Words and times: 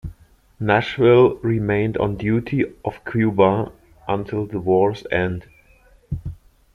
"Nashville" 0.59 1.35
remained 1.43 1.95
on 1.95 2.17
duty 2.17 2.65
off 2.83 3.05
Cuba 3.05 3.71
until 4.07 4.47
the 4.47 4.59
war's 4.59 5.05
end. 5.11 5.45